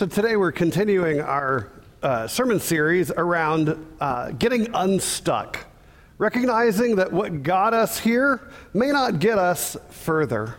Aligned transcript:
So 0.00 0.06
today 0.06 0.34
we're 0.36 0.50
continuing 0.50 1.20
our 1.20 1.68
uh, 2.02 2.26
sermon 2.26 2.58
series 2.58 3.10
around 3.10 3.76
uh, 4.00 4.30
getting 4.30 4.68
unstuck, 4.72 5.66
recognizing 6.16 6.96
that 6.96 7.12
what 7.12 7.42
got 7.42 7.74
us 7.74 7.98
here 7.98 8.50
may 8.72 8.92
not 8.92 9.18
get 9.18 9.36
us 9.36 9.76
further. 9.90 10.54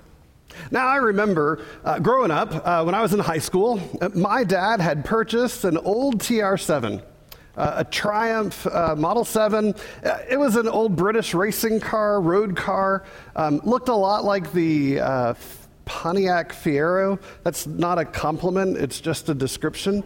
Now, 0.69 0.85
I 0.85 0.97
remember 0.97 1.65
uh, 1.83 1.97
growing 1.97 2.29
up, 2.29 2.53
uh, 2.53 2.83
when 2.83 2.93
I 2.93 3.01
was 3.01 3.15
in 3.15 3.19
high 3.19 3.39
school, 3.39 3.81
uh, 3.99 4.09
my 4.09 4.43
dad 4.43 4.79
had 4.79 5.03
purchased 5.05 5.63
an 5.63 5.75
old 5.75 6.19
TR7. 6.19 7.01
Uh, 7.57 7.73
a 7.77 7.83
Triumph 7.83 8.65
Model 8.95 9.25
7. 9.25 9.73
Uh, 10.03 10.17
it 10.29 10.37
was 10.37 10.55
an 10.55 10.67
old 10.67 10.95
British 10.95 11.33
racing 11.33 11.79
car, 11.79 12.21
road 12.21 12.55
car. 12.55 13.05
Um, 13.35 13.59
looked 13.63 13.89
a 13.89 13.95
lot 13.95 14.23
like 14.23 14.53
the 14.53 14.99
Pontiac 15.85 16.51
Fiero. 16.51 17.19
That's 17.43 17.67
not 17.67 17.99
a 17.99 18.05
compliment, 18.05 18.77
it's 18.77 19.01
just 19.01 19.29
a 19.29 19.33
description. 19.33 20.03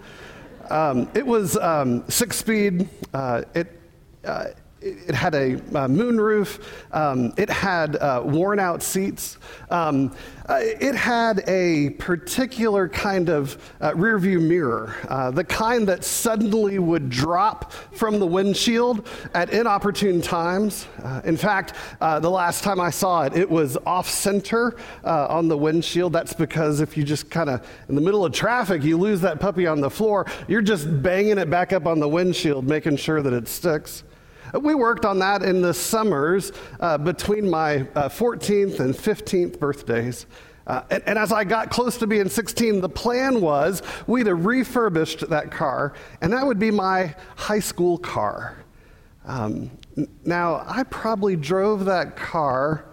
Um, 0.70 1.10
it 1.14 1.26
was 1.26 1.58
um, 1.58 2.04
six 2.10 2.38
speed. 2.38 2.90
Uh, 3.14 3.44
it, 3.54 3.80
uh, 4.24 4.48
it 4.86 5.16
had 5.16 5.34
a 5.34 5.56
uh, 5.56 5.88
moonroof. 5.88 6.62
Um, 6.92 7.34
it 7.38 7.50
had 7.50 7.96
uh, 7.96 8.22
worn 8.24 8.60
out 8.60 8.84
seats. 8.84 9.38
Um, 9.72 10.16
uh, 10.48 10.60
it 10.62 10.94
had 10.94 11.44
a 11.48 11.90
particular 11.92 12.88
kind 12.88 13.30
of 13.30 13.58
uh, 13.82 13.96
rear 13.96 14.20
view 14.20 14.40
mirror, 14.40 14.96
uh, 15.10 15.32
the 15.32 15.44
kind 15.44 15.88
that 15.88 16.04
suddenly 16.04 16.78
would 16.78 17.10
drop 17.10 17.72
from 17.72 18.20
the 18.20 18.28
windshield 18.28 19.08
at 19.34 19.50
inopportune 19.50 20.22
times. 20.22 20.86
Uh, 21.04 21.20
in 21.26 21.36
fact, 21.36 21.74
the 22.00 22.30
last 22.30 22.64
time 22.64 22.80
I 22.80 22.92
saw 22.92 23.24
it, 23.24 23.36
it 23.36 23.50
was 23.50 23.76
off 23.88 24.08
center 24.08 24.76
on 25.04 25.48
the 25.48 25.58
windshield. 25.58 26.14
That's 26.14 26.34
because 26.34 26.80
if 26.80 26.96
you 26.96 27.04
just 27.04 27.32
kind 27.32 27.50
of, 27.50 27.68
in 27.90 27.96
the 27.96 28.02
middle 28.02 28.24
of 28.24 28.32
traffic, 28.34 28.84
you 28.84 28.98
lose 28.98 29.22
that 29.22 29.40
puppy 29.40 29.66
on 29.66 29.82
the 29.82 29.90
floor, 29.90 30.28
you're 30.48 30.62
just 30.62 31.02
banging 31.02 31.40
it 31.40 31.50
back 31.50 31.74
up 31.74 31.88
on 31.88 32.00
the 32.00 32.10
windshield, 32.10 32.68
making 32.68 32.98
sure 32.98 33.24
that 33.24 33.34
it 33.34 33.48
sticks. 33.48 34.04
We 34.62 34.76
worked 34.76 35.06
on 35.06 35.20
that 35.20 35.44
in 35.44 35.62
the 35.62 35.74
summers 35.74 36.52
uh, 36.80 36.98
between 36.98 37.50
my 37.50 37.82
uh, 37.96 38.10
14th 38.10 38.80
and 38.80 38.94
15th 38.94 39.60
birthdays. 39.60 40.26
Uh, 40.68 40.82
and, 40.90 41.04
and, 41.06 41.20
as 41.20 41.32
I 41.32 41.44
got 41.44 41.70
close 41.70 41.98
to 41.98 42.08
being 42.08 42.28
16, 42.28 42.82
the 42.82 42.90
plan 42.90 43.40
was 43.40 43.84
we'd 44.08 44.26
have 44.26 44.46
refurbished 44.46 45.30
that 45.30 45.52
car, 45.52 45.94
and 46.22 46.34
that 46.34 46.46
would 46.46 46.58
be 46.58 46.72
my 46.72 47.14
high 47.36 47.60
school 47.60 48.00
car. 48.00 48.58
Um, 49.26 49.70
now, 50.24 50.64
I 50.68 50.84
probably 50.84 51.36
drove 51.36 51.86
that 51.86 52.16
car 52.16 52.86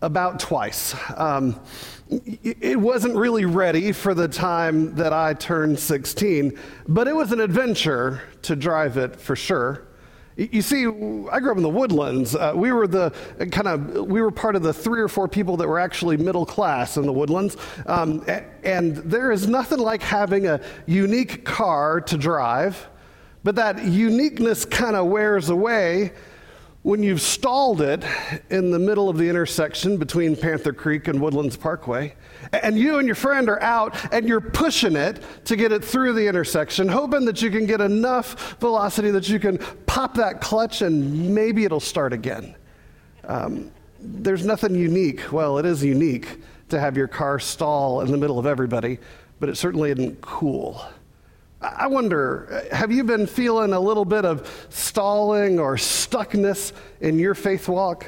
about 0.00 0.38
twice. 0.38 0.94
Um, 1.16 1.60
it 2.08 2.78
wasn't 2.78 3.16
really 3.16 3.44
ready 3.44 3.92
for 3.92 4.14
the 4.14 4.28
time 4.28 4.94
that 4.94 5.12
I 5.12 5.34
turned 5.34 5.78
16, 5.78 6.56
but 6.86 7.08
it 7.08 7.14
was 7.14 7.32
an 7.32 7.40
adventure 7.40 8.22
to 8.42 8.56
drive 8.56 8.96
it 8.96 9.16
for 9.16 9.36
sure. 9.36 9.87
You 10.38 10.62
see, 10.62 10.84
I 10.84 11.40
grew 11.40 11.50
up 11.50 11.56
in 11.56 11.64
the 11.64 11.68
woodlands. 11.68 12.36
Uh, 12.36 12.52
we 12.54 12.70
were 12.70 12.86
the 12.86 13.10
kind 13.50 13.66
of 13.66 14.06
we 14.06 14.22
were 14.22 14.30
part 14.30 14.54
of 14.54 14.62
the 14.62 14.72
three 14.72 15.00
or 15.00 15.08
four 15.08 15.26
people 15.26 15.56
that 15.56 15.66
were 15.66 15.80
actually 15.80 16.16
middle 16.16 16.46
class 16.46 16.96
in 16.96 17.06
the 17.06 17.12
woodlands. 17.12 17.56
Um, 17.86 18.24
and 18.62 18.98
there 18.98 19.32
is 19.32 19.48
nothing 19.48 19.80
like 19.80 20.00
having 20.00 20.46
a 20.46 20.60
unique 20.86 21.44
car 21.44 22.00
to 22.02 22.16
drive, 22.16 22.88
but 23.42 23.56
that 23.56 23.82
uniqueness 23.82 24.64
kind 24.64 24.94
of 24.94 25.06
wears 25.06 25.48
away 25.48 26.12
when 26.88 27.02
you've 27.02 27.20
stalled 27.20 27.82
it 27.82 28.02
in 28.48 28.70
the 28.70 28.78
middle 28.78 29.10
of 29.10 29.18
the 29.18 29.28
intersection 29.28 29.98
between 29.98 30.34
Panther 30.34 30.72
Creek 30.72 31.06
and 31.06 31.20
Woodlands 31.20 31.54
Parkway, 31.54 32.14
and 32.50 32.78
you 32.78 32.98
and 32.98 33.06
your 33.06 33.14
friend 33.14 33.50
are 33.50 33.60
out 33.60 33.94
and 34.10 34.26
you're 34.26 34.40
pushing 34.40 34.96
it 34.96 35.22
to 35.44 35.54
get 35.54 35.70
it 35.70 35.84
through 35.84 36.14
the 36.14 36.26
intersection, 36.26 36.88
hoping 36.88 37.26
that 37.26 37.42
you 37.42 37.50
can 37.50 37.66
get 37.66 37.82
enough 37.82 38.56
velocity 38.58 39.10
that 39.10 39.28
you 39.28 39.38
can 39.38 39.58
pop 39.84 40.14
that 40.14 40.40
clutch 40.40 40.80
and 40.80 41.34
maybe 41.34 41.66
it'll 41.66 41.78
start 41.78 42.14
again. 42.14 42.56
Um, 43.24 43.70
there's 44.00 44.46
nothing 44.46 44.74
unique. 44.74 45.30
Well, 45.30 45.58
it 45.58 45.66
is 45.66 45.84
unique 45.84 46.38
to 46.70 46.80
have 46.80 46.96
your 46.96 47.06
car 47.06 47.38
stall 47.38 48.00
in 48.00 48.10
the 48.10 48.16
middle 48.16 48.38
of 48.38 48.46
everybody, 48.46 48.98
but 49.40 49.50
it 49.50 49.58
certainly 49.58 49.90
isn't 49.90 50.22
cool. 50.22 50.82
I 51.60 51.88
wonder, 51.88 52.66
have 52.70 52.92
you 52.92 53.02
been 53.02 53.26
feeling 53.26 53.72
a 53.72 53.80
little 53.80 54.04
bit 54.04 54.24
of 54.24 54.66
stalling 54.70 55.58
or 55.58 55.76
stuckness 55.76 56.72
in 57.00 57.18
your 57.18 57.34
faith 57.34 57.68
walk? 57.68 58.06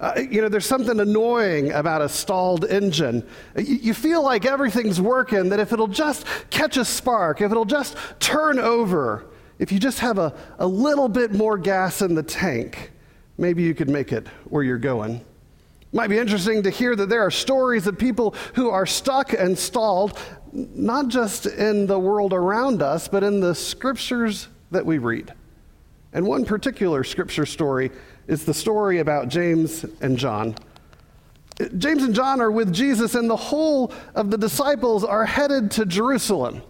Uh, 0.00 0.20
you 0.30 0.40
know, 0.40 0.48
there's 0.48 0.66
something 0.66 0.98
annoying 1.00 1.72
about 1.72 2.02
a 2.02 2.08
stalled 2.08 2.64
engine. 2.64 3.26
You, 3.56 3.74
you, 3.76 3.94
feel 3.94 4.22
like 4.22 4.46
everything's 4.46 5.00
working, 5.00 5.48
that 5.48 5.58
if 5.58 5.72
it'll 5.72 5.88
just 5.88 6.24
catch 6.50 6.76
a 6.76 6.84
spark, 6.84 7.40
if 7.40 7.50
it'll 7.50 7.64
just 7.64 7.96
turn 8.20 8.60
over, 8.60 9.26
if 9.58 9.72
you 9.72 9.80
just 9.80 9.98
have 9.98 10.18
a, 10.18 10.32
a 10.58 10.66
little 10.66 11.08
bit 11.08 11.32
more 11.32 11.58
gas 11.58 12.00
in 12.00 12.14
the 12.14 12.22
tank, 12.22 12.92
maybe 13.38 13.62
you 13.62 13.74
could 13.74 13.88
make 13.88 14.12
it 14.12 14.26
where 14.44 14.62
you're 14.62 14.78
going. 14.78 15.24
Might 15.92 16.08
be 16.08 16.18
interesting 16.18 16.62
to 16.64 16.70
hear 16.70 16.94
that 16.94 17.08
there 17.08 17.22
are 17.22 17.30
stories 17.30 17.86
of 17.86 17.98
people 17.98 18.34
who 18.54 18.68
are 18.68 18.84
stuck 18.84 19.32
and 19.32 19.58
stalled 19.58 20.18
not 20.52 21.08
just 21.08 21.46
in 21.46 21.86
the 21.86 21.98
world 21.98 22.32
around 22.32 22.82
us, 22.82 23.08
but 23.08 23.22
in 23.22 23.40
the 23.40 23.54
scriptures 23.54 24.48
that 24.70 24.84
we 24.84 24.98
read. 24.98 25.32
And 26.12 26.26
one 26.26 26.44
particular 26.44 27.04
scripture 27.04 27.46
story 27.46 27.90
is 28.26 28.44
the 28.44 28.54
story 28.54 28.98
about 28.98 29.28
James 29.28 29.84
and 30.00 30.16
John. 30.18 30.54
James 31.76 32.02
and 32.02 32.14
John 32.14 32.40
are 32.40 32.50
with 32.50 32.72
Jesus, 32.72 33.14
and 33.14 33.28
the 33.28 33.36
whole 33.36 33.92
of 34.14 34.30
the 34.30 34.38
disciples 34.38 35.04
are 35.04 35.24
headed 35.24 35.70
to 35.72 35.86
Jerusalem. 35.86 36.62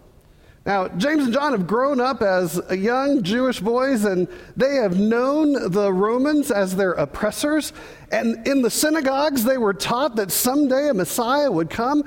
Now, 0.64 0.88
James 0.88 1.24
and 1.24 1.32
John 1.32 1.52
have 1.52 1.66
grown 1.66 2.00
up 2.00 2.20
as 2.20 2.60
young 2.70 3.22
Jewish 3.22 3.60
boys, 3.60 4.04
and 4.04 4.28
they 4.56 4.76
have 4.76 4.98
known 4.98 5.70
the 5.70 5.92
Romans 5.92 6.50
as 6.50 6.76
their 6.76 6.92
oppressors. 6.92 7.72
And 8.12 8.46
in 8.46 8.60
the 8.60 8.70
synagogues, 8.70 9.44
they 9.44 9.56
were 9.56 9.72
taught 9.72 10.16
that 10.16 10.30
someday 10.30 10.88
a 10.88 10.94
Messiah 10.94 11.50
would 11.50 11.70
come 11.70 12.04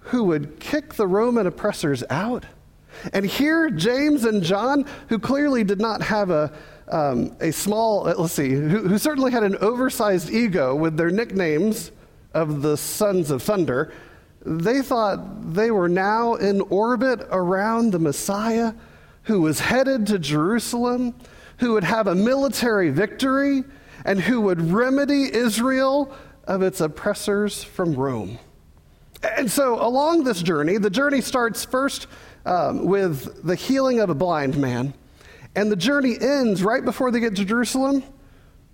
who 0.00 0.24
would 0.24 0.58
kick 0.60 0.94
the 0.94 1.06
Roman 1.06 1.46
oppressors 1.46 2.02
out. 2.10 2.44
And 3.12 3.24
here, 3.24 3.70
James 3.70 4.24
and 4.24 4.42
John, 4.42 4.84
who 5.08 5.18
clearly 5.18 5.64
did 5.64 5.80
not 5.80 6.02
have 6.02 6.30
a, 6.30 6.52
um, 6.88 7.36
a 7.40 7.52
small, 7.52 8.08
uh, 8.08 8.14
let's 8.16 8.34
see, 8.34 8.50
who, 8.50 8.88
who 8.88 8.98
certainly 8.98 9.30
had 9.30 9.42
an 9.42 9.56
oversized 9.56 10.30
ego 10.30 10.74
with 10.74 10.96
their 10.96 11.10
nicknames 11.10 11.92
of 12.34 12.62
the 12.62 12.76
sons 12.76 13.30
of 13.30 13.42
thunder, 13.42 13.92
they 14.44 14.82
thought 14.82 15.54
they 15.54 15.70
were 15.70 15.88
now 15.88 16.34
in 16.34 16.60
orbit 16.62 17.26
around 17.30 17.92
the 17.92 17.98
Messiah 17.98 18.72
who 19.24 19.42
was 19.42 19.60
headed 19.60 20.06
to 20.08 20.18
Jerusalem, 20.18 21.14
who 21.58 21.74
would 21.74 21.84
have 21.84 22.06
a 22.06 22.14
military 22.14 22.90
victory, 22.90 23.64
and 24.04 24.20
who 24.20 24.40
would 24.40 24.60
remedy 24.72 25.32
Israel 25.32 26.12
of 26.44 26.62
its 26.62 26.80
oppressors 26.80 27.62
from 27.62 27.94
Rome. 27.94 28.38
And 29.22 29.50
so, 29.50 29.84
along 29.84 30.24
this 30.24 30.42
journey, 30.42 30.78
the 30.78 30.90
journey 30.90 31.20
starts 31.20 31.64
first 31.64 32.06
um, 32.46 32.86
with 32.86 33.42
the 33.44 33.54
healing 33.54 34.00
of 34.00 34.08
a 34.08 34.14
blind 34.14 34.56
man, 34.56 34.94
and 35.54 35.70
the 35.70 35.76
journey 35.76 36.16
ends 36.20 36.62
right 36.62 36.84
before 36.84 37.10
they 37.10 37.20
get 37.20 37.36
to 37.36 37.44
Jerusalem 37.44 38.02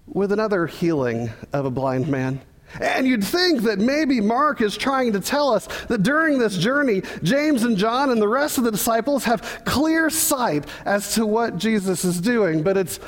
with 0.06 0.30
another 0.30 0.66
healing 0.66 1.30
of 1.52 1.64
a 1.64 1.70
blind 1.70 2.06
man. 2.08 2.40
And 2.80 3.06
you'd 3.06 3.24
think 3.24 3.62
that 3.62 3.78
maybe 3.78 4.20
Mark 4.20 4.60
is 4.60 4.76
trying 4.76 5.12
to 5.12 5.20
tell 5.20 5.52
us 5.52 5.66
that 5.86 6.02
during 6.02 6.38
this 6.38 6.58
journey, 6.58 7.02
James 7.22 7.62
and 7.62 7.76
John 7.76 8.10
and 8.10 8.20
the 8.20 8.28
rest 8.28 8.58
of 8.58 8.64
the 8.64 8.70
disciples 8.70 9.24
have 9.24 9.62
clear 9.64 10.10
sight 10.10 10.66
as 10.84 11.14
to 11.14 11.26
what 11.26 11.56
Jesus 11.58 12.04
is 12.04 12.20
doing, 12.20 12.62
but 12.62 12.76
it's 12.76 13.00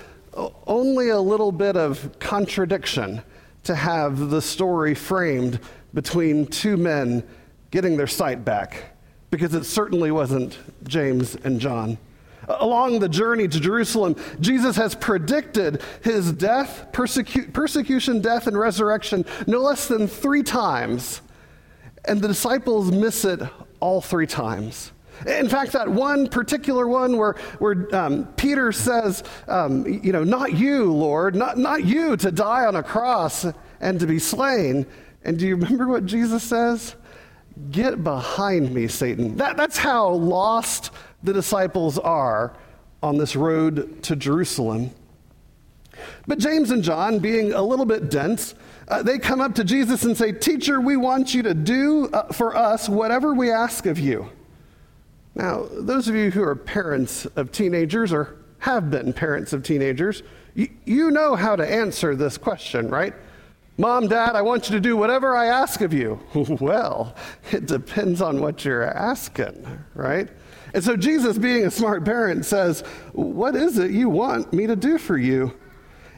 only 0.66 1.10
a 1.10 1.20
little 1.20 1.52
bit 1.52 1.76
of 1.76 2.18
contradiction 2.18 3.22
to 3.64 3.74
have 3.74 4.30
the 4.30 4.40
story 4.40 4.94
framed 4.94 5.60
between 5.94 6.46
two 6.46 6.76
men 6.76 7.22
getting 7.70 7.96
their 7.96 8.06
sight 8.06 8.44
back, 8.44 8.96
because 9.30 9.54
it 9.54 9.64
certainly 9.64 10.10
wasn't 10.10 10.58
James 10.84 11.34
and 11.36 11.60
John. 11.60 11.98
Along 12.48 12.98
the 12.98 13.08
journey 13.08 13.46
to 13.46 13.60
Jerusalem, 13.60 14.16
Jesus 14.40 14.76
has 14.76 14.94
predicted 14.94 15.82
his 16.02 16.32
death, 16.32 16.86
persecu- 16.92 17.52
persecution, 17.52 18.22
death, 18.22 18.46
and 18.46 18.58
resurrection 18.58 19.26
no 19.46 19.60
less 19.60 19.86
than 19.86 20.08
three 20.08 20.42
times. 20.42 21.20
And 22.06 22.22
the 22.22 22.28
disciples 22.28 22.90
miss 22.90 23.24
it 23.26 23.40
all 23.80 24.00
three 24.00 24.26
times. 24.26 24.92
In 25.26 25.48
fact, 25.48 25.72
that 25.72 25.88
one 25.88 26.28
particular 26.28 26.86
one 26.86 27.16
where, 27.16 27.34
where 27.58 27.94
um, 27.94 28.26
Peter 28.36 28.72
says, 28.72 29.24
um, 29.48 29.84
You 29.86 30.12
know, 30.12 30.24
not 30.24 30.54
you, 30.54 30.92
Lord, 30.92 31.34
not, 31.34 31.58
not 31.58 31.84
you 31.84 32.16
to 32.16 32.30
die 32.30 32.64
on 32.64 32.76
a 32.76 32.82
cross 32.82 33.46
and 33.80 34.00
to 34.00 34.06
be 34.06 34.18
slain. 34.18 34.86
And 35.24 35.38
do 35.38 35.46
you 35.46 35.56
remember 35.56 35.88
what 35.88 36.06
Jesus 36.06 36.42
says? 36.42 36.94
Get 37.70 38.04
behind 38.04 38.72
me, 38.72 38.86
Satan. 38.88 39.36
That, 39.36 39.56
that's 39.56 39.76
how 39.76 40.10
lost 40.10 40.90
the 41.22 41.32
disciples 41.32 41.98
are 41.98 42.56
on 43.02 43.18
this 43.18 43.34
road 43.34 44.02
to 44.04 44.16
Jerusalem. 44.16 44.90
But 46.26 46.38
James 46.38 46.70
and 46.70 46.82
John, 46.82 47.18
being 47.18 47.52
a 47.52 47.62
little 47.62 47.86
bit 47.86 48.10
dense, 48.10 48.54
uh, 48.86 49.02
they 49.02 49.18
come 49.18 49.40
up 49.40 49.54
to 49.56 49.64
Jesus 49.64 50.04
and 50.04 50.16
say, 50.16 50.32
Teacher, 50.32 50.80
we 50.80 50.96
want 50.96 51.34
you 51.34 51.42
to 51.42 51.54
do 51.54 52.08
uh, 52.12 52.32
for 52.32 52.56
us 52.56 52.88
whatever 52.88 53.34
we 53.34 53.50
ask 53.50 53.86
of 53.86 53.98
you. 53.98 54.30
Now, 55.34 55.66
those 55.70 56.08
of 56.08 56.14
you 56.14 56.30
who 56.30 56.42
are 56.42 56.56
parents 56.56 57.26
of 57.36 57.52
teenagers 57.52 58.12
or 58.12 58.36
have 58.60 58.90
been 58.90 59.12
parents 59.12 59.52
of 59.52 59.62
teenagers, 59.62 60.22
you, 60.54 60.68
you 60.84 61.10
know 61.10 61.36
how 61.36 61.56
to 61.56 61.68
answer 61.68 62.16
this 62.16 62.38
question, 62.38 62.88
right? 62.88 63.14
Mom, 63.80 64.08
Dad, 64.08 64.34
I 64.34 64.42
want 64.42 64.68
you 64.68 64.74
to 64.74 64.80
do 64.80 64.96
whatever 64.96 65.36
I 65.36 65.46
ask 65.46 65.82
of 65.82 65.94
you. 65.94 66.18
well, 66.34 67.14
it 67.52 67.66
depends 67.66 68.20
on 68.20 68.40
what 68.40 68.64
you're 68.64 68.82
asking, 68.82 69.64
right? 69.94 70.28
And 70.74 70.82
so 70.82 70.96
Jesus, 70.96 71.38
being 71.38 71.64
a 71.64 71.70
smart 71.70 72.04
parent, 72.04 72.44
says, 72.44 72.80
What 73.12 73.54
is 73.54 73.78
it 73.78 73.92
you 73.92 74.08
want 74.08 74.52
me 74.52 74.66
to 74.66 74.74
do 74.74 74.98
for 74.98 75.16
you? 75.16 75.56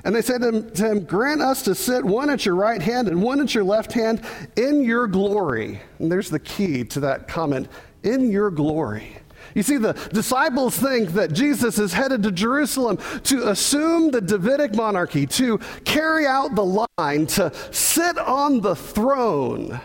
And 0.05 0.15
they 0.15 0.23
said 0.23 0.41
to 0.41 0.49
him, 0.49 0.71
to 0.71 0.91
him, 0.91 1.05
Grant 1.05 1.43
us 1.43 1.63
to 1.65 1.75
sit 1.75 2.03
one 2.03 2.31
at 2.31 2.47
your 2.47 2.55
right 2.55 2.81
hand 2.81 3.09
and 3.09 3.23
one 3.23 3.41
at 3.41 3.55
your 3.55 3.65
left 3.65 3.93
hand 3.93 4.23
in 4.57 4.83
your 4.83 5.07
glory. 5.07 5.83
And 5.99 6.11
there's 6.11 6.31
the 6.31 6.41
key 6.41 6.85
to 6.85 7.01
that 7.01 7.29
comment 7.29 7.69
in 8.03 8.33
your 8.33 8.51
glory. 8.51 9.19
You 9.55 9.63
see, 9.63 9.77
the 9.77 9.93
disciples 10.13 10.77
think 10.77 11.11
that 11.11 11.33
Jesus 11.33 11.79
is 11.79 11.93
headed 11.93 12.23
to 12.23 12.33
Jerusalem 12.33 12.99
to 13.25 13.49
assume 13.49 14.11
the 14.11 14.21
Davidic 14.21 14.75
monarchy, 14.75 15.27
to 15.27 15.59
carry 15.85 16.27
out 16.27 16.55
the 16.55 16.87
line, 16.99 17.27
to 17.27 17.53
sit 17.71 18.19
on 18.19 18.61
the 18.61 18.77
throne. 18.77 19.81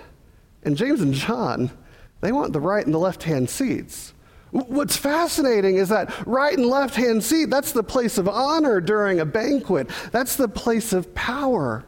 And 0.64 0.78
James 0.78 1.02
and 1.02 1.14
John, 1.14 1.72
they 2.22 2.32
want 2.32 2.54
the 2.54 2.60
right 2.60 2.86
and 2.86 2.94
the 2.94 3.00
left 3.00 3.24
hand 3.24 3.50
seats. 3.50 4.14
What's 4.52 4.96
fascinating 4.96 5.76
is 5.76 5.90
that 5.90 6.14
right 6.26 6.58
and 6.58 6.68
left 6.68 6.96
hand 6.96 7.24
seat, 7.24 7.50
that's 7.50 7.74
the 7.74 7.84
place 7.84 8.18
of 8.18 8.30
honor 8.30 8.80
during 8.80 9.20
a 9.20 9.26
banquet, 9.26 9.90
that's 10.12 10.38
the 10.38 10.48
place 10.48 10.94
of 10.94 11.14
power. 11.14 11.86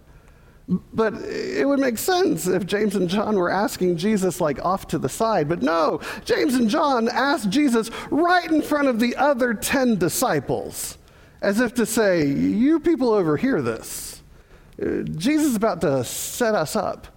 But 0.67 1.13
it 1.13 1.65
would 1.65 1.79
make 1.79 1.97
sense 1.97 2.45
if 2.45 2.65
James 2.65 2.95
and 2.95 3.07
John 3.07 3.37
were 3.37 3.49
asking 3.49 3.95
Jesus, 3.97 4.41
like, 4.41 4.63
off 4.65 4.87
to 4.87 4.97
the 4.97 5.07
side. 5.07 5.47
But 5.47 5.61
no, 5.61 6.01
James 6.25 6.55
and 6.55 6.69
John 6.69 7.07
asked 7.07 7.49
Jesus 7.49 7.89
right 8.11 8.51
in 8.51 8.61
front 8.61 8.89
of 8.89 8.99
the 8.99 9.15
other 9.15 9.53
10 9.53 9.97
disciples, 9.97 10.97
as 11.41 11.61
if 11.61 11.73
to 11.75 11.85
say, 11.85 12.27
You 12.27 12.81
people 12.81 13.11
overhear 13.11 13.61
this. 13.61 14.21
Uh, 14.81 15.03
Jesus 15.03 15.47
is 15.47 15.55
about 15.55 15.79
to 15.81 16.03
set 16.03 16.53
us 16.53 16.75
up. 16.75 17.07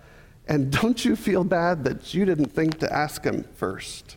And 0.46 0.70
don't 0.70 1.04
you 1.04 1.16
feel 1.16 1.44
bad 1.44 1.84
that 1.84 2.14
you 2.14 2.24
didn't 2.24 2.52
think 2.52 2.78
to 2.80 2.92
ask 2.92 3.24
him 3.24 3.44
first? 3.54 4.16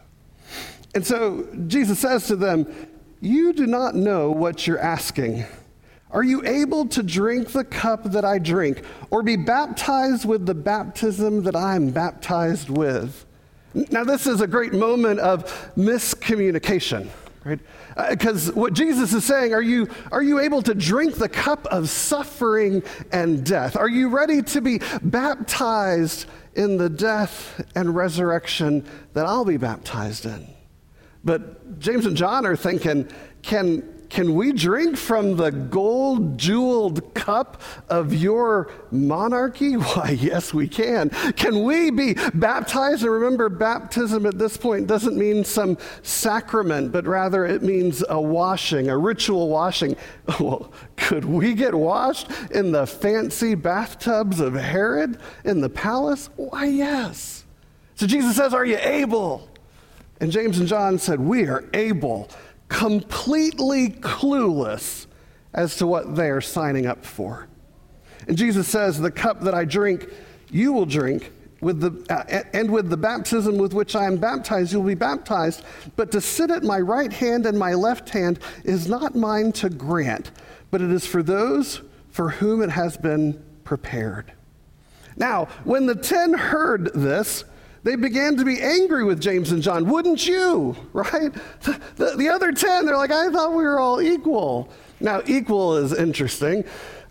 And 0.96 1.06
so 1.06 1.48
Jesus 1.68 2.00
says 2.00 2.28
to 2.28 2.36
them, 2.36 2.72
You 3.20 3.52
do 3.54 3.66
not 3.66 3.96
know 3.96 4.30
what 4.30 4.68
you're 4.68 4.80
asking. 4.80 5.46
Are 6.14 6.24
you 6.24 6.46
able 6.46 6.86
to 6.90 7.02
drink 7.02 7.52
the 7.52 7.64
cup 7.64 8.04
that 8.12 8.24
I 8.24 8.38
drink, 8.38 8.84
or 9.10 9.24
be 9.24 9.36
baptized 9.36 10.26
with 10.26 10.46
the 10.46 10.54
baptism 10.54 11.44
that 11.44 11.56
I 11.56 11.76
am 11.76 11.90
baptized 11.90 12.70
with? 12.70 13.26
Now, 13.74 14.04
this 14.04 14.28
is 14.28 14.40
a 14.40 14.48
great 14.48 14.74
moment 14.74 15.20
of 15.20 15.46
miscommunication, 15.76 17.10
right? 17.44 17.60
Because 18.10 18.50
uh, 18.50 18.54
what 18.54 18.74
Jesus 18.74 19.14
is 19.14 19.26
saying, 19.26 19.54
are 19.54 19.62
you, 19.62 19.90
are 20.12 20.22
you 20.22 20.40
able 20.40 20.62
to 20.62 20.76
drink 20.76 21.16
the 21.16 21.30
cup 21.30 21.66
of 21.68 21.90
suffering 21.90 22.84
and 23.12 23.44
death? 23.44 23.76
Are 23.76 23.90
you 23.90 24.10
ready 24.10 24.44
to 24.44 24.62
be 24.62 24.80
baptized 25.02 26.28
in 26.54 26.78
the 26.78 26.90
death 26.90 27.66
and 27.74 27.96
resurrection 27.96 28.86
that 29.14 29.26
I'll 29.26 29.46
be 29.46 29.58
baptized 29.58 30.28
in? 30.28 30.48
But 31.24 31.80
James 31.80 32.06
and 32.06 32.16
John 32.16 32.46
are 32.46 32.56
thinking, 32.56 33.10
can, 33.42 33.93
can 34.14 34.36
we 34.36 34.52
drink 34.52 34.96
from 34.96 35.38
the 35.38 35.50
gold 35.50 36.38
jeweled 36.38 37.16
cup 37.16 37.60
of 37.90 38.14
your 38.14 38.70
monarchy? 38.92 39.74
Why, 39.74 40.12
yes, 40.12 40.54
we 40.54 40.68
can. 40.68 41.10
Can 41.36 41.64
we 41.64 41.90
be 41.90 42.16
baptized? 42.36 43.02
And 43.02 43.12
remember, 43.12 43.50
baptism 43.50 44.28
at 44.28 44.38
this 44.38 44.56
point 44.56 44.86
doesn't 44.86 45.18
mean 45.18 45.44
some 45.44 45.80
sacrament, 46.04 46.92
but 46.92 47.08
rather 47.08 47.44
it 47.44 47.64
means 47.64 48.04
a 48.08 48.22
washing, 48.22 48.88
a 48.88 48.96
ritual 48.96 49.50
washing. 49.50 49.96
Well, 50.40 50.72
could 50.96 51.26
we 51.26 51.54
get 51.56 51.74
washed 51.74 52.30
in 52.52 52.72
the 52.72 52.86
fancy 52.86 53.56
bathtubs 53.56 54.40
of 54.40 54.54
Herod 54.54 55.20
in 55.44 55.62
the 55.62 55.70
palace? 55.70 56.30
Why, 56.36 56.66
yes. 56.66 57.46
So 57.96 58.06
Jesus 58.06 58.36
says, 58.36 58.54
Are 58.54 58.66
you 58.66 58.78
able? 58.80 59.50
And 60.20 60.32
James 60.32 60.60
and 60.60 60.68
John 60.68 61.00
said, 61.00 61.20
We 61.20 61.48
are 61.48 61.66
able, 61.74 62.30
completely 62.74 63.90
clueless 63.90 65.06
as 65.54 65.78
to 65.78 65.86
what 65.86 66.16
they 66.16 66.30
are 66.32 66.42
signing 66.42 66.88
up 66.88 67.06
for. 67.06 67.48
And 68.28 68.36
Jesus 68.36 68.68
says, 68.68 69.00
The 69.00 69.12
cup 69.12 69.42
that 69.42 69.54
I 69.54 69.64
drink, 69.64 70.10
you 70.50 70.74
will 70.74 70.88
drink. 70.88 71.32
With 71.62 71.80
the, 71.80 72.14
uh, 72.14 72.44
and 72.52 72.70
with 72.70 72.90
the 72.90 72.98
baptism 72.98 73.58
with 73.58 73.74
which 73.74 73.96
I 73.96 74.06
am 74.06 74.18
baptized, 74.18 74.74
you'll 74.74 74.84
be 74.84 74.96
baptized. 74.96 75.64
But 75.96 76.12
to 76.12 76.20
sit 76.20 76.52
at 76.52 76.64
my 76.64 76.80
right 76.80 77.14
hand 77.14 77.46
and 77.46 77.58
my 77.58 77.74
left 77.74 78.10
hand 78.10 78.40
is 78.66 78.90
not 78.90 79.16
mine 79.16 79.54
to 79.54 79.70
grant, 79.70 80.32
but 80.72 80.82
it 80.82 80.92
is 80.92 81.06
for 81.06 81.24
those 81.24 81.82
for 82.12 82.32
whom 82.32 82.62
it 82.62 82.70
has 82.70 82.98
been 82.98 83.42
prepared. 83.64 84.34
Now, 85.16 85.46
when 85.64 85.86
the 85.86 85.96
ten 85.96 86.34
heard 86.34 86.92
this, 86.94 87.46
they 87.84 87.96
began 87.96 88.38
to 88.38 88.46
be 88.46 88.62
angry 88.62 89.04
with 89.04 89.22
James 89.22 89.52
and 89.52 89.62
John. 89.62 89.90
Wouldn't 89.90 90.26
you? 90.26 90.76
Right? 90.94 91.34
The, 91.62 91.80
the, 91.96 92.16
the 92.18 92.30
other 92.30 92.52
10, 92.52 92.86
they're 92.86 92.98
like, 92.98 93.12
I 93.12 93.30
thought 93.30 93.52
we 93.54 93.64
were 93.64 93.80
all 93.80 94.02
equal. 94.02 94.70
Now, 95.00 95.22
equal 95.26 95.76
is 95.76 95.94
interesting 95.94 96.64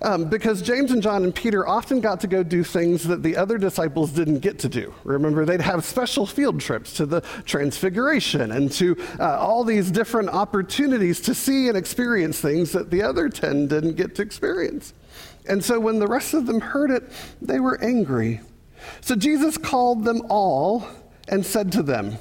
um, 0.02 0.24
because 0.28 0.62
James 0.62 0.90
and 0.90 1.02
John 1.02 1.24
and 1.24 1.34
Peter 1.34 1.66
often 1.66 2.00
got 2.00 2.20
to 2.20 2.26
go 2.26 2.42
do 2.42 2.64
things 2.64 3.04
that 3.04 3.22
the 3.22 3.36
other 3.36 3.58
disciples 3.58 4.10
didn't 4.10 4.40
get 4.40 4.58
to 4.60 4.68
do. 4.68 4.94
Remember, 5.04 5.44
they'd 5.44 5.60
have 5.60 5.84
special 5.84 6.26
field 6.26 6.60
trips 6.60 6.94
to 6.94 7.06
the 7.06 7.20
Transfiguration 7.44 8.52
and 8.52 8.70
to 8.72 8.96
uh, 9.20 9.38
all 9.38 9.64
these 9.64 9.90
different 9.90 10.28
opportunities 10.30 11.20
to 11.20 11.34
see 11.34 11.68
and 11.68 11.76
experience 11.76 12.40
things 12.40 12.72
that 12.72 12.90
the 12.90 13.02
other 13.02 13.28
10 13.28 13.68
didn't 13.68 13.96
get 13.96 14.14
to 14.16 14.22
experience. 14.22 14.94
And 15.48 15.62
so 15.62 15.78
when 15.78 15.98
the 15.98 16.06
rest 16.06 16.34
of 16.34 16.46
them 16.46 16.60
heard 16.60 16.90
it, 16.90 17.10
they 17.40 17.60
were 17.60 17.82
angry. 17.82 18.40
So 19.00 19.14
Jesus 19.14 19.58
called 19.58 20.04
them 20.04 20.22
all 20.28 20.86
and 21.28 21.44
said 21.44 21.72
to 21.72 21.82
them, 21.82 22.18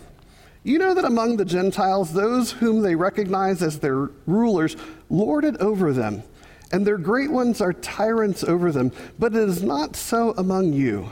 You 0.64 0.80
know 0.80 0.94
that 0.94 1.06
among 1.06 1.38
the 1.38 1.46
Gentiles, 1.46 2.14
those 2.14 2.52
whom 2.52 2.82
they 2.82 2.96
recognize 2.96 3.62
as 3.62 3.80
their 3.80 4.10
rulers 4.26 4.76
lord 5.10 5.46
it 5.46 5.58
over 5.58 5.92
them, 5.94 6.24
and 6.72 6.86
their 6.86 6.98
great 6.98 7.32
ones 7.32 7.62
are 7.62 7.74
tyrants 7.74 8.44
over 8.44 8.72
them. 8.72 8.92
But 9.20 9.36
it 9.36 9.48
is 9.48 9.64
not 9.64 9.96
so 9.96 10.34
among 10.38 10.74
you. 10.74 11.12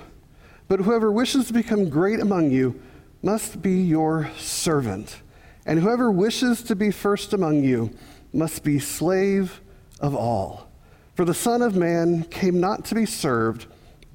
But 0.67 0.81
whoever 0.81 1.11
wishes 1.11 1.47
to 1.47 1.53
become 1.53 1.89
great 1.89 2.19
among 2.19 2.51
you 2.51 2.79
must 3.21 3.61
be 3.61 3.81
your 3.81 4.29
servant. 4.37 5.17
And 5.65 5.79
whoever 5.79 6.11
wishes 6.11 6.63
to 6.63 6.75
be 6.75 6.91
first 6.91 7.33
among 7.33 7.63
you 7.63 7.91
must 8.31 8.63
be 8.63 8.79
slave 8.79 9.61
of 9.99 10.15
all. 10.15 10.69
For 11.15 11.25
the 11.25 11.33
Son 11.33 11.61
of 11.61 11.75
Man 11.75 12.23
came 12.23 12.59
not 12.59 12.85
to 12.85 12.95
be 12.95 13.05
served, 13.05 13.65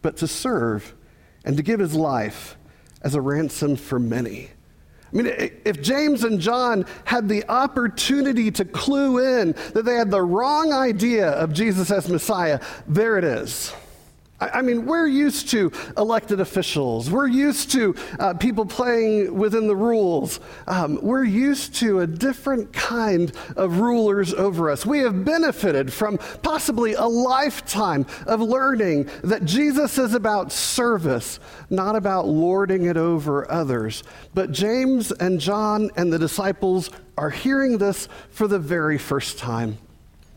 but 0.00 0.16
to 0.18 0.26
serve 0.26 0.94
and 1.44 1.56
to 1.56 1.62
give 1.62 1.80
his 1.80 1.94
life 1.94 2.56
as 3.02 3.14
a 3.14 3.20
ransom 3.20 3.76
for 3.76 3.98
many. 3.98 4.50
I 5.12 5.16
mean, 5.16 5.26
if 5.64 5.80
James 5.80 6.24
and 6.24 6.40
John 6.40 6.86
had 7.04 7.28
the 7.28 7.48
opportunity 7.48 8.50
to 8.50 8.64
clue 8.64 9.40
in 9.40 9.52
that 9.72 9.84
they 9.84 9.94
had 9.94 10.10
the 10.10 10.22
wrong 10.22 10.72
idea 10.72 11.30
of 11.30 11.52
Jesus 11.52 11.90
as 11.90 12.08
Messiah, 12.08 12.60
there 12.88 13.16
it 13.16 13.24
is. 13.24 13.72
I 14.40 14.62
mean, 14.62 14.84
we're 14.84 15.06
used 15.06 15.50
to 15.50 15.70
elected 15.96 16.40
officials. 16.40 17.08
We're 17.08 17.28
used 17.28 17.70
to 17.72 17.94
uh, 18.18 18.34
people 18.34 18.66
playing 18.66 19.32
within 19.32 19.68
the 19.68 19.76
rules. 19.76 20.40
Um, 20.66 20.98
we're 21.02 21.24
used 21.24 21.76
to 21.76 22.00
a 22.00 22.06
different 22.06 22.72
kind 22.72 23.32
of 23.56 23.78
rulers 23.78 24.34
over 24.34 24.70
us. 24.70 24.84
We 24.84 24.98
have 25.00 25.24
benefited 25.24 25.92
from 25.92 26.18
possibly 26.42 26.94
a 26.94 27.06
lifetime 27.06 28.06
of 28.26 28.40
learning 28.40 29.08
that 29.22 29.44
Jesus 29.44 29.98
is 29.98 30.14
about 30.14 30.50
service, 30.50 31.38
not 31.70 31.94
about 31.94 32.26
lording 32.26 32.86
it 32.86 32.96
over 32.96 33.50
others. 33.50 34.02
But 34.34 34.50
James 34.50 35.12
and 35.12 35.38
John 35.38 35.90
and 35.96 36.12
the 36.12 36.18
disciples 36.18 36.90
are 37.16 37.30
hearing 37.30 37.78
this 37.78 38.08
for 38.30 38.48
the 38.48 38.58
very 38.58 38.98
first 38.98 39.38
time. 39.38 39.78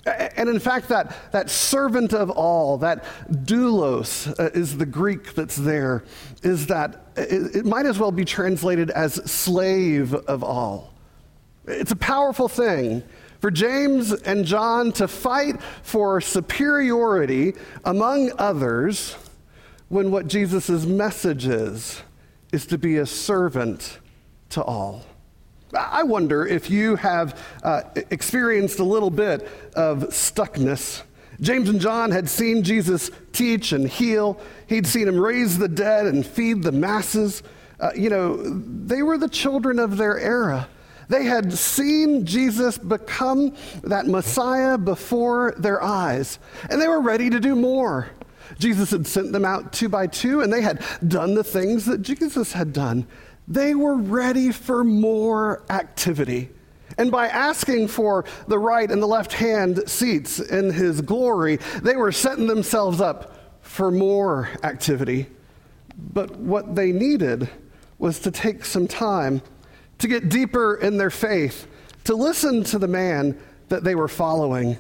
And 0.08 0.50
in 0.50 0.60
fact, 0.60 0.88
that, 0.90 1.16
that 1.32 1.50
servant 1.50 2.14
of 2.14 2.30
all, 2.30 2.78
that 2.78 3.04
doulos 3.30 4.40
uh, 4.40 4.50
is 4.54 4.78
the 4.78 4.86
Greek 4.86 5.34
that's 5.34 5.58
there, 5.58 6.04
is 6.44 6.68
that 6.68 7.08
it, 7.16 7.58
it 7.58 7.66
might 7.66 7.86
as 7.86 8.00
well 8.00 8.12
be 8.12 8.24
translated 8.24 8.90
as 8.92 9.16
slave 9.30 10.14
of 10.14 10.44
all. 10.44 10.94
It's 11.66 11.92
a 11.92 11.98
powerful 11.98 12.48
thing 12.48 13.04
for 13.40 13.52
James 13.52 14.14
and 14.14 14.46
John 14.46 14.92
to 14.94 15.08
fight 15.08 15.62
for 15.84 16.22
superiority 16.22 17.54
among 17.84 18.32
others 18.38 19.16
when 19.90 20.12
what 20.12 20.28
Jesus' 20.28 20.86
message 20.86 21.46
is, 21.46 22.02
is 22.52 22.66
to 22.68 22.78
be 22.78 22.98
a 22.98 23.06
servant 23.06 24.00
to 24.50 24.64
all. 24.64 25.06
I 25.74 26.04
wonder 26.04 26.46
if 26.46 26.70
you 26.70 26.96
have 26.96 27.42
uh, 27.64 27.82
experienced 28.10 28.80
a 28.80 28.84
little 28.84 29.10
bit 29.10 29.48
of 29.76 30.00
stuckness. 30.10 31.02
James 31.42 31.70
and 31.70 31.80
John 31.80 32.12
had 32.12 32.30
seen 32.30 32.64
Jesus 32.64 33.12
teach 33.32 33.72
and 33.72 33.88
heal, 33.88 34.40
he'd 34.68 34.88
seen 34.88 35.08
him 35.08 35.20
raise 35.20 35.58
the 35.58 35.68
dead 35.68 36.08
and 36.08 36.26
feed 36.26 36.64
the 36.64 36.72
masses. 36.72 37.44
Uh, 37.80 37.92
you 37.96 38.10
know, 38.10 38.38
they 38.38 39.04
were 39.04 39.18
the 39.18 39.30
children 39.30 39.78
of 39.78 39.98
their 39.98 40.18
era. 40.18 40.68
They 41.10 41.26
had 41.26 41.54
seen 41.54 42.26
Jesus 42.26 42.78
become 42.78 43.56
that 43.84 44.08
Messiah 44.08 44.78
before 44.78 45.54
their 45.58 45.82
eyes, 45.82 46.40
and 46.70 46.82
they 46.82 46.88
were 46.88 47.02
ready 47.02 47.30
to 47.30 47.40
do 47.40 47.56
more. 47.56 48.10
Jesus 48.60 48.92
had 48.92 49.06
sent 49.06 49.32
them 49.32 49.46
out 49.46 49.74
two 49.74 49.90
by 49.90 50.08
two, 50.08 50.42
and 50.42 50.52
they 50.52 50.62
had 50.62 50.84
done 51.08 51.36
the 51.36 51.44
things 51.44 51.86
that 51.86 52.02
Jesus 52.02 52.54
had 52.54 52.74
done. 52.74 53.06
They 53.48 53.76
were 53.76 53.96
ready 53.96 54.52
for 54.52 54.84
more 54.84 55.64
activity. 55.70 56.50
And 56.98 57.12
by 57.12 57.28
asking 57.28 57.90
for 57.90 58.26
the 58.48 58.60
right 58.60 58.90
and 58.90 59.02
the 59.02 59.08
left 59.08 59.34
hand 59.34 59.88
seats 59.88 60.40
in 60.40 60.72
his 60.72 61.02
glory, 61.02 61.58
they 61.82 61.96
were 61.96 62.12
setting 62.12 62.48
themselves 62.48 63.00
up 63.00 63.60
for 63.62 63.92
more 63.92 64.50
activity. 64.64 65.28
But 66.14 66.38
what 66.38 66.76
they 66.76 66.92
needed 66.92 67.50
was 68.00 68.20
to 68.20 68.32
take 68.32 68.66
some 68.66 68.88
time 68.88 69.42
to 70.00 70.08
get 70.08 70.30
deeper 70.30 70.76
in 70.76 70.98
their 70.98 71.10
faith, 71.10 71.68
to 72.04 72.16
listen 72.16 72.64
to 72.66 72.80
the 72.80 72.88
man 72.88 73.40
that 73.70 73.84
they 73.84 73.96
were 73.96 74.08
following, 74.08 74.78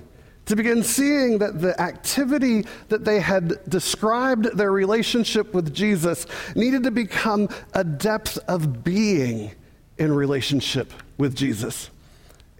to 0.47 0.55
begin 0.55 0.81
seeing 0.81 1.37
that 1.37 1.61
the 1.61 1.79
activity 1.79 2.65
that 2.89 3.05
they 3.05 3.19
had 3.19 3.59
described 3.69 4.57
their 4.57 4.71
relationship 4.71 5.53
with 5.53 5.73
Jesus 5.73 6.25
needed 6.55 6.83
to 6.83 6.91
become 6.91 7.47
a 7.73 7.83
depth 7.83 8.37
of 8.47 8.83
being 8.83 9.51
in 9.97 10.13
relationship 10.13 10.91
with 11.17 11.35
Jesus. 11.35 11.89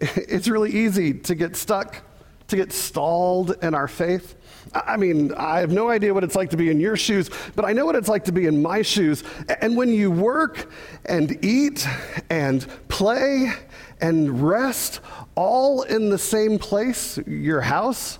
It's 0.00 0.46
really 0.46 0.70
easy 0.70 1.12
to 1.12 1.34
get 1.34 1.56
stuck, 1.56 2.02
to 2.48 2.56
get 2.56 2.72
stalled 2.72 3.62
in 3.62 3.74
our 3.74 3.88
faith. 3.88 4.34
I 4.74 4.96
mean, 4.96 5.32
I 5.34 5.60
have 5.60 5.70
no 5.70 5.88
idea 5.88 6.12
what 6.12 6.24
it's 6.24 6.34
like 6.34 6.50
to 6.50 6.56
be 6.56 6.70
in 6.70 6.80
your 6.80 6.96
shoes, 6.96 7.30
but 7.54 7.64
I 7.64 7.72
know 7.72 7.86
what 7.86 7.94
it's 7.94 8.08
like 8.08 8.24
to 8.24 8.32
be 8.32 8.46
in 8.46 8.60
my 8.60 8.82
shoes. 8.82 9.22
And 9.60 9.76
when 9.76 9.90
you 9.90 10.10
work 10.10 10.70
and 11.04 11.42
eat 11.44 11.86
and 12.28 12.66
play 12.88 13.52
and 14.00 14.42
rest 14.46 15.00
all 15.34 15.82
in 15.82 16.10
the 16.10 16.18
same 16.18 16.58
place, 16.58 17.18
your 17.26 17.60
house, 17.60 18.18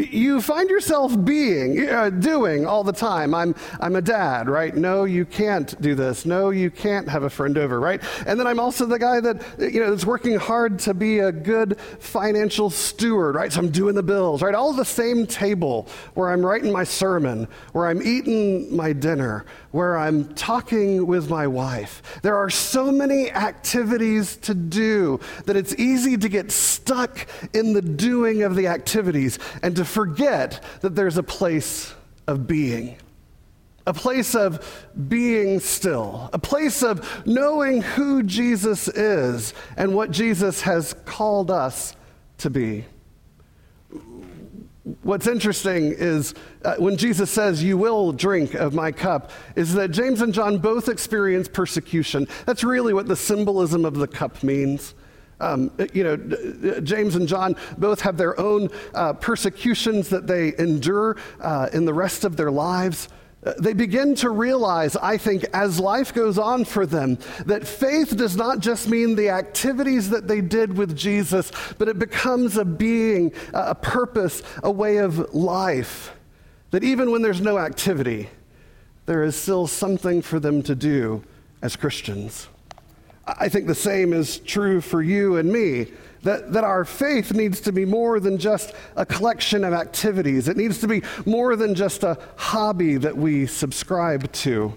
you 0.00 0.40
find 0.40 0.68
yourself 0.70 1.22
being, 1.24 1.88
uh, 1.88 2.10
doing 2.10 2.66
all 2.66 2.84
the 2.84 2.92
time. 2.92 3.34
I'm, 3.34 3.54
I'm 3.80 3.96
a 3.96 4.02
dad, 4.02 4.48
right? 4.48 4.74
No, 4.74 5.04
you 5.04 5.24
can't 5.24 5.80
do 5.80 5.94
this. 5.94 6.26
No, 6.26 6.50
you 6.50 6.70
can't 6.70 7.08
have 7.08 7.22
a 7.22 7.30
friend 7.30 7.56
over, 7.58 7.78
right? 7.78 8.02
And 8.26 8.38
then 8.38 8.46
I'm 8.46 8.60
also 8.60 8.86
the 8.86 8.98
guy 8.98 9.20
that, 9.20 9.42
you 9.58 9.80
know, 9.80 9.92
is 9.92 10.06
working 10.06 10.36
hard 10.36 10.78
to 10.80 10.94
be 10.94 11.18
a 11.18 11.32
good 11.32 11.78
financial 11.98 12.70
steward, 12.70 13.34
right? 13.34 13.52
So 13.52 13.60
I'm 13.60 13.70
doing 13.70 13.94
the 13.94 14.02
bills, 14.02 14.42
right? 14.42 14.54
All 14.54 14.72
the 14.72 14.84
same 14.84 15.26
table 15.26 15.88
where 16.14 16.30
I'm 16.30 16.44
writing 16.44 16.72
my 16.72 16.84
sermon, 16.84 17.48
where 17.72 17.86
I'm 17.86 18.02
eating 18.02 18.74
my 18.74 18.92
dinner, 18.92 19.44
where 19.72 19.96
I'm 19.96 20.34
talking 20.34 21.06
with 21.06 21.30
my 21.30 21.46
wife. 21.46 22.02
There 22.22 22.36
are 22.36 22.50
so 22.50 22.90
many 22.90 23.30
activities 23.30 24.36
to 24.38 24.54
do 24.54 25.20
that 25.46 25.56
it's 25.56 25.74
easy 25.74 26.16
to 26.16 26.28
get 26.28 26.50
stuck 26.50 27.26
in 27.54 27.72
the 27.72 27.82
doing 27.82 28.42
of 28.42 28.56
the 28.56 28.66
activities 28.66 29.38
and 29.62 29.76
to 29.76 29.84
forget 29.90 30.62
that 30.80 30.94
there's 30.94 31.18
a 31.18 31.22
place 31.22 31.94
of 32.26 32.46
being. 32.46 32.96
A 33.86 33.92
place 33.92 34.34
of 34.34 34.86
being 35.08 35.58
still, 35.58 36.30
a 36.32 36.38
place 36.38 36.82
of 36.82 37.26
knowing 37.26 37.82
who 37.82 38.22
Jesus 38.22 38.88
is 38.88 39.52
and 39.76 39.94
what 39.94 40.10
Jesus 40.10 40.60
has 40.62 40.94
called 41.04 41.50
us 41.50 41.96
to 42.38 42.50
be. 42.50 42.84
What's 45.02 45.26
interesting 45.26 45.92
is 45.92 46.34
uh, 46.64 46.76
when 46.76 46.96
Jesus 46.96 47.30
says, 47.30 47.62
You 47.62 47.76
will 47.78 48.12
drink 48.12 48.54
of 48.54 48.74
my 48.74 48.92
cup, 48.92 49.30
is 49.56 49.74
that 49.74 49.90
James 49.90 50.20
and 50.20 50.32
John 50.32 50.58
both 50.58 50.88
experience 50.88 51.48
persecution. 51.48 52.26
That's 52.46 52.64
really 52.64 52.94
what 52.94 53.06
the 53.06 53.16
symbolism 53.16 53.84
of 53.84 53.94
the 53.94 54.08
cup 54.08 54.42
means. 54.42 54.94
Um, 55.40 55.70
you 55.92 56.04
know, 56.04 56.80
James 56.80 57.16
and 57.16 57.26
John 57.26 57.56
both 57.78 58.00
have 58.02 58.16
their 58.16 58.38
own 58.38 58.68
uh, 58.94 59.14
persecutions 59.14 60.08
that 60.10 60.26
they 60.26 60.54
endure 60.58 61.16
uh, 61.40 61.68
in 61.72 61.84
the 61.84 61.94
rest 61.94 62.24
of 62.24 62.36
their 62.36 62.50
lives. 62.50 63.08
Uh, 63.42 63.54
they 63.58 63.72
begin 63.72 64.14
to 64.14 64.28
realize, 64.28 64.96
I 64.96 65.16
think, 65.16 65.46
as 65.54 65.80
life 65.80 66.12
goes 66.12 66.36
on 66.36 66.66
for 66.66 66.84
them, 66.84 67.16
that 67.46 67.66
faith 67.66 68.14
does 68.14 68.36
not 68.36 68.60
just 68.60 68.86
mean 68.86 69.16
the 69.16 69.30
activities 69.30 70.10
that 70.10 70.28
they 70.28 70.42
did 70.42 70.76
with 70.76 70.94
Jesus, 70.94 71.50
but 71.78 71.88
it 71.88 71.98
becomes 71.98 72.58
a 72.58 72.66
being, 72.66 73.32
a 73.54 73.74
purpose, 73.74 74.42
a 74.62 74.70
way 74.70 74.98
of 74.98 75.34
life. 75.34 76.14
That 76.70 76.84
even 76.84 77.10
when 77.10 77.22
there's 77.22 77.40
no 77.40 77.58
activity, 77.58 78.28
there 79.06 79.24
is 79.24 79.36
still 79.36 79.66
something 79.66 80.20
for 80.20 80.38
them 80.38 80.62
to 80.64 80.74
do 80.74 81.24
as 81.62 81.76
Christians. 81.76 82.48
I 83.38 83.48
think 83.48 83.66
the 83.66 83.74
same 83.74 84.12
is 84.12 84.38
true 84.38 84.80
for 84.80 85.02
you 85.02 85.36
and 85.36 85.52
me. 85.52 85.88
That, 86.22 86.52
that 86.52 86.64
our 86.64 86.84
faith 86.84 87.32
needs 87.32 87.62
to 87.62 87.72
be 87.72 87.86
more 87.86 88.20
than 88.20 88.36
just 88.36 88.74
a 88.94 89.06
collection 89.06 89.64
of 89.64 89.72
activities. 89.72 90.48
It 90.48 90.56
needs 90.58 90.78
to 90.80 90.88
be 90.88 91.02
more 91.24 91.56
than 91.56 91.74
just 91.74 92.02
a 92.02 92.18
hobby 92.36 92.98
that 92.98 93.16
we 93.16 93.46
subscribe 93.46 94.30
to. 94.32 94.74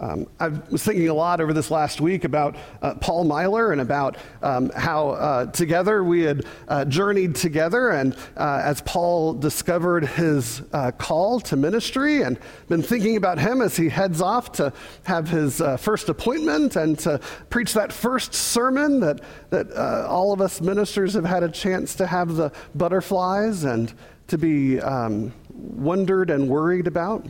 Um, 0.00 0.28
I 0.38 0.48
was 0.48 0.84
thinking 0.84 1.08
a 1.08 1.14
lot 1.14 1.40
over 1.40 1.52
this 1.52 1.70
last 1.70 2.00
week 2.00 2.22
about 2.22 2.56
uh, 2.82 2.94
Paul 2.94 3.24
Meiler 3.24 3.72
and 3.72 3.80
about 3.80 4.16
um, 4.42 4.70
how 4.70 5.10
uh, 5.10 5.46
together 5.46 6.04
we 6.04 6.22
had 6.22 6.44
uh, 6.68 6.84
journeyed 6.84 7.34
together, 7.34 7.90
and 7.90 8.14
uh, 8.36 8.62
as 8.64 8.80
Paul 8.82 9.34
discovered 9.34 10.06
his 10.06 10.62
uh, 10.72 10.92
call 10.92 11.40
to 11.40 11.56
ministry, 11.56 12.22
and 12.22 12.38
been 12.68 12.82
thinking 12.82 13.16
about 13.16 13.38
him 13.38 13.60
as 13.60 13.76
he 13.76 13.88
heads 13.88 14.20
off 14.20 14.52
to 14.52 14.72
have 15.04 15.28
his 15.28 15.60
uh, 15.60 15.76
first 15.76 16.08
appointment 16.08 16.76
and 16.76 16.96
to 17.00 17.20
preach 17.50 17.72
that 17.72 17.92
first 17.92 18.34
sermon 18.34 19.00
that, 19.00 19.20
that 19.50 19.72
all 20.06 20.32
of 20.32 20.40
us 20.40 20.60
ministers 20.60 21.14
have 21.14 21.24
had 21.24 21.42
a 21.42 21.48
chance 21.48 21.96
to 21.96 22.06
have 22.06 22.36
the 22.36 22.52
butterflies 22.74 23.64
and 23.64 23.92
to 24.28 24.38
be 24.38 24.80
um, 24.80 25.32
wondered 25.50 26.30
and 26.30 26.48
worried 26.48 26.86
about. 26.86 27.26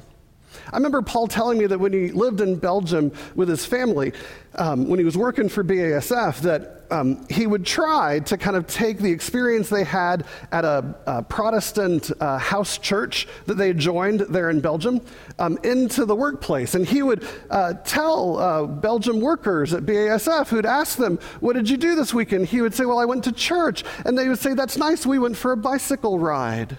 I 0.72 0.76
remember 0.76 1.02
Paul 1.02 1.26
telling 1.26 1.58
me 1.58 1.66
that 1.66 1.78
when 1.78 1.92
he 1.92 2.10
lived 2.10 2.40
in 2.40 2.56
Belgium 2.56 3.12
with 3.34 3.48
his 3.48 3.64
family, 3.64 4.12
um, 4.54 4.88
when 4.88 4.98
he 4.98 5.04
was 5.04 5.16
working 5.16 5.48
for 5.48 5.62
BASF, 5.62 6.40
that 6.40 6.78
um, 6.90 7.26
he 7.28 7.46
would 7.46 7.64
try 7.66 8.20
to 8.20 8.36
kind 8.36 8.56
of 8.56 8.66
take 8.66 8.98
the 8.98 9.10
experience 9.10 9.68
they 9.68 9.84
had 9.84 10.24
at 10.52 10.64
a, 10.64 10.94
a 11.06 11.22
Protestant 11.22 12.10
uh, 12.20 12.38
house 12.38 12.78
church 12.78 13.28
that 13.46 13.54
they 13.54 13.72
joined 13.72 14.20
there 14.20 14.50
in 14.50 14.60
Belgium 14.60 15.00
um, 15.38 15.58
into 15.64 16.04
the 16.04 16.16
workplace. 16.16 16.74
And 16.74 16.86
he 16.86 17.02
would 17.02 17.26
uh, 17.50 17.74
tell 17.84 18.38
uh, 18.38 18.64
Belgium 18.66 19.20
workers 19.20 19.74
at 19.74 19.84
BASF 19.84 20.48
who'd 20.48 20.66
ask 20.66 20.98
them, 20.98 21.18
What 21.40 21.54
did 21.54 21.68
you 21.68 21.76
do 21.76 21.94
this 21.94 22.14
weekend? 22.14 22.46
He 22.46 22.62
would 22.62 22.74
say, 22.74 22.84
Well, 22.84 22.98
I 22.98 23.04
went 23.04 23.24
to 23.24 23.32
church. 23.32 23.84
And 24.04 24.16
they 24.16 24.28
would 24.28 24.38
say, 24.38 24.54
That's 24.54 24.76
nice, 24.76 25.06
we 25.06 25.18
went 25.18 25.36
for 25.36 25.52
a 25.52 25.56
bicycle 25.56 26.18
ride. 26.18 26.76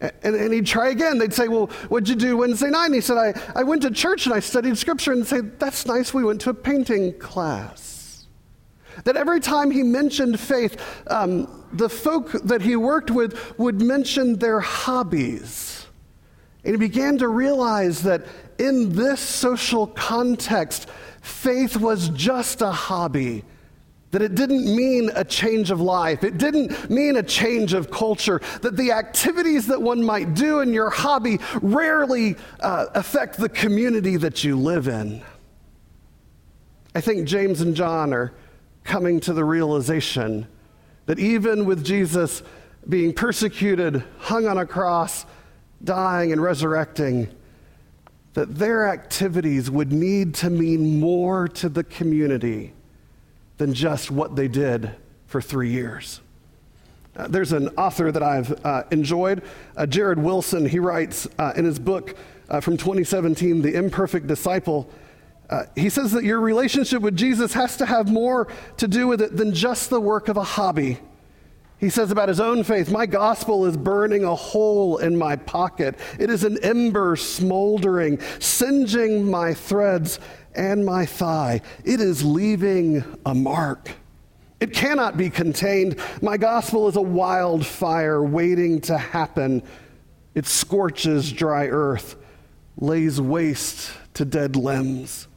And, 0.00 0.34
and, 0.34 0.52
he'd 0.52 0.66
try 0.66 0.88
again. 0.88 1.18
They'd 1.18 1.34
say, 1.34 1.48
Well, 1.48 1.66
what'd 1.88 2.08
you 2.08 2.14
do 2.14 2.38
Wednesday 2.38 2.70
night? 2.70 2.86
And 2.86 2.94
he 2.94 3.00
said, 3.00 3.18
I, 3.18 3.34
I 3.54 3.62
went 3.64 3.82
to 3.82 3.90
church 3.90 4.26
and 4.26 4.34
I 4.34 4.40
studied 4.40 4.78
scripture. 4.78 5.12
And 5.12 5.26
say, 5.26 5.40
That's 5.40 5.84
nice. 5.86 6.14
We 6.14 6.24
went 6.24 6.40
to 6.42 6.50
a 6.50 6.54
painting 6.54 7.18
class. 7.18 8.26
That 9.04 9.16
every 9.16 9.40
time 9.40 9.70
he 9.70 9.82
mentioned 9.82 10.40
faith, 10.40 10.80
um, 11.08 11.64
the 11.72 11.88
folk 11.88 12.32
that 12.44 12.62
he 12.62 12.76
worked 12.76 13.10
with 13.10 13.58
would 13.58 13.80
mention 13.80 14.38
their 14.38 14.60
hobbies. 14.60 15.86
And 16.64 16.74
he 16.74 16.78
began 16.78 17.18
to 17.18 17.28
realize 17.28 18.02
that 18.02 18.26
in 18.58 18.94
this 18.94 19.20
social 19.20 19.86
context, 19.86 20.88
faith 21.22 21.76
was 21.76 22.08
just 22.10 22.60
a 22.62 22.70
hobby 22.70 23.44
that 24.10 24.22
it 24.22 24.34
didn't 24.34 24.64
mean 24.64 25.10
a 25.14 25.24
change 25.24 25.70
of 25.70 25.80
life. 25.80 26.24
It 26.24 26.36
didn't 26.36 26.90
mean 26.90 27.16
a 27.16 27.22
change 27.22 27.74
of 27.74 27.90
culture. 27.90 28.40
That 28.62 28.76
the 28.76 28.92
activities 28.92 29.66
that 29.68 29.80
one 29.80 30.02
might 30.02 30.34
do 30.34 30.60
in 30.60 30.72
your 30.72 30.90
hobby 30.90 31.38
rarely 31.62 32.36
uh, 32.60 32.86
affect 32.94 33.36
the 33.36 33.48
community 33.48 34.16
that 34.16 34.42
you 34.42 34.56
live 34.56 34.88
in. 34.88 35.22
I 36.94 37.00
think 37.00 37.28
James 37.28 37.60
and 37.60 37.76
John 37.76 38.12
are 38.12 38.32
coming 38.82 39.20
to 39.20 39.32
the 39.32 39.44
realization 39.44 40.46
that 41.06 41.20
even 41.20 41.64
with 41.64 41.84
Jesus 41.84 42.42
being 42.88 43.12
persecuted, 43.12 44.02
hung 44.18 44.46
on 44.46 44.58
a 44.58 44.66
cross, 44.66 45.24
dying, 45.84 46.32
and 46.32 46.42
resurrecting, 46.42 47.28
that 48.32 48.56
their 48.56 48.88
activities 48.88 49.70
would 49.70 49.92
need 49.92 50.34
to 50.34 50.50
mean 50.50 50.98
more 50.98 51.46
to 51.46 51.68
the 51.68 51.84
community 51.84 52.72
than 53.60 53.74
just 53.74 54.10
what 54.10 54.36
they 54.36 54.48
did 54.48 54.90
for 55.26 55.42
three 55.42 55.68
years. 55.68 56.22
Uh, 57.14 57.28
there's 57.28 57.52
an 57.52 57.68
author 57.76 58.10
that 58.10 58.22
I've 58.22 58.64
uh, 58.64 58.84
enjoyed, 58.90 59.42
uh, 59.76 59.84
Jared 59.84 60.18
Wilson. 60.18 60.66
He 60.66 60.78
writes 60.78 61.28
uh, 61.38 61.52
in 61.54 61.66
his 61.66 61.78
book 61.78 62.16
uh, 62.48 62.60
from 62.60 62.78
2017, 62.78 63.60
The 63.60 63.74
Imperfect 63.74 64.26
Disciple, 64.26 64.90
uh, 65.50 65.64
he 65.76 65.90
says 65.90 66.12
that 66.12 66.24
your 66.24 66.40
relationship 66.40 67.02
with 67.02 67.14
Jesus 67.14 67.52
has 67.52 67.76
to 67.76 67.84
have 67.84 68.10
more 68.10 68.48
to 68.78 68.88
do 68.88 69.06
with 69.06 69.20
it 69.20 69.36
than 69.36 69.52
just 69.52 69.90
the 69.90 70.00
work 70.00 70.28
of 70.28 70.38
a 70.38 70.42
hobby. 70.42 70.98
He 71.76 71.90
says 71.90 72.10
about 72.10 72.28
his 72.28 72.40
own 72.40 72.64
faith, 72.64 72.90
My 72.90 73.04
gospel 73.04 73.66
is 73.66 73.76
burning 73.76 74.24
a 74.24 74.34
hole 74.34 74.98
in 74.98 75.18
my 75.18 75.36
pocket. 75.36 75.98
It 76.18 76.30
is 76.30 76.44
an 76.44 76.62
ember 76.62 77.16
smoldering, 77.16 78.20
singeing 78.38 79.30
my 79.30 79.52
threads 79.52 80.18
and 80.54 80.84
my 80.84 81.06
thigh. 81.06 81.60
It 81.84 82.00
is 82.00 82.24
leaving 82.24 83.04
a 83.24 83.34
mark. 83.34 83.90
It 84.60 84.74
cannot 84.74 85.16
be 85.16 85.30
contained. 85.30 85.98
My 86.20 86.36
gospel 86.36 86.88
is 86.88 86.96
a 86.96 87.02
wildfire 87.02 88.22
waiting 88.22 88.80
to 88.82 88.98
happen. 88.98 89.62
It 90.34 90.46
scorches 90.46 91.32
dry 91.32 91.66
earth, 91.68 92.16
lays 92.76 93.20
waste 93.20 93.90
to 94.14 94.24
dead 94.24 94.56
limbs. 94.56 95.28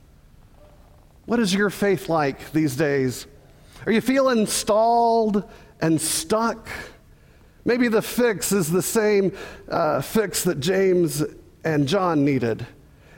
What 1.25 1.39
is 1.39 1.53
your 1.53 1.69
faith 1.69 2.09
like 2.09 2.51
these 2.51 2.75
days? 2.75 3.27
Are 3.85 3.91
you 3.91 4.01
feeling 4.01 4.45
stalled 4.45 5.49
and 5.79 5.99
stuck? 5.99 6.67
Maybe 7.65 7.87
the 7.87 8.01
fix 8.01 8.51
is 8.51 8.69
the 8.69 8.81
same 8.81 9.31
uh, 9.69 10.01
fix 10.01 10.43
that 10.43 10.59
James 10.59 11.23
and 11.63 11.87
John 11.87 12.25
needed. 12.25 12.65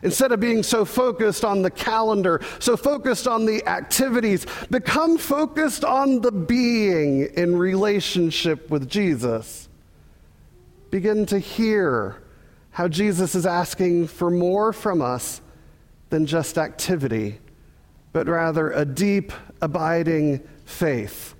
Instead 0.05 0.31
of 0.31 0.39
being 0.39 0.61
so 0.61 0.85
focused 0.85 1.43
on 1.43 1.63
the 1.63 1.71
calendar, 1.71 2.39
so 2.59 2.77
focused 2.77 3.27
on 3.27 3.43
the 3.43 3.67
activities, 3.67 4.45
become 4.69 5.17
focused 5.17 5.83
on 5.83 6.21
the 6.21 6.31
being 6.31 7.27
in 7.35 7.57
relationship 7.57 8.69
with 8.69 8.87
Jesus. 8.87 9.67
Begin 10.91 11.25
to 11.25 11.39
hear 11.39 12.21
how 12.69 12.87
Jesus 12.87 13.33
is 13.33 13.47
asking 13.47 14.05
for 14.05 14.29
more 14.29 14.71
from 14.71 15.01
us 15.01 15.41
than 16.11 16.27
just 16.27 16.59
activity, 16.59 17.39
but 18.13 18.27
rather 18.27 18.69
a 18.73 18.85
deep, 18.85 19.33
abiding 19.59 20.47
faith 20.65 21.33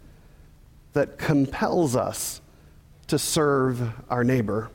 that 0.93 1.19
compels 1.19 1.95
us 1.95 2.41
to 3.05 3.19
serve 3.19 3.91
our 4.10 4.24
neighbor. 4.24 4.72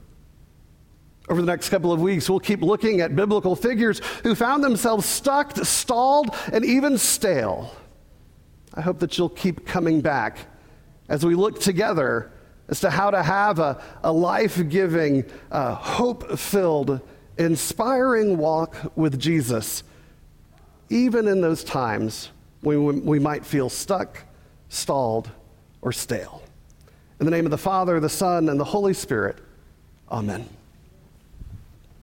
Over 1.31 1.41
the 1.41 1.47
next 1.47 1.69
couple 1.69 1.93
of 1.93 2.01
weeks, 2.01 2.29
we'll 2.29 2.41
keep 2.41 2.61
looking 2.61 3.01
at 3.01 3.15
biblical 3.15 3.55
figures 3.55 4.01
who 4.25 4.35
found 4.35 4.65
themselves 4.65 5.07
stuck, 5.07 5.57
stalled, 5.65 6.35
and 6.53 6.65
even 6.65 6.99
stale. 6.99 7.73
I 8.75 8.81
hope 8.81 8.99
that 8.99 9.17
you'll 9.17 9.29
keep 9.29 9.65
coming 9.65 10.01
back 10.01 10.39
as 11.09 11.25
we 11.25 11.37
look 11.37 11.61
together 11.61 12.33
as 12.69 12.81
to 12.81 12.91
how 12.91 13.13
to 13.13 13.23
have 13.23 13.61
a, 13.61 13.81
a 14.03 14.11
life 14.13 14.69
giving, 14.69 15.25
uh, 15.53 15.77
hope 15.77 16.37
filled, 16.37 17.01
inspiring 17.39 18.37
walk 18.37 18.77
with 18.97 19.17
Jesus, 19.19 19.85
even 20.89 21.29
in 21.29 21.41
those 21.41 21.63
times 21.63 22.31
when 22.63 23.05
we 23.05 23.21
might 23.21 23.47
feel 23.47 23.69
stuck, 23.69 24.25
stalled, 24.69 25.31
or 25.81 25.93
stale. 25.93 26.43
In 27.21 27.25
the 27.25 27.31
name 27.31 27.45
of 27.45 27.53
the 27.53 27.59
Father, 27.59 28.01
the 28.01 28.09
Son, 28.09 28.49
and 28.49 28.59
the 28.59 28.65
Holy 28.65 28.95
Spirit, 28.95 29.39
amen. 30.11 30.49